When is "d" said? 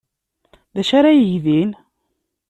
0.75-0.77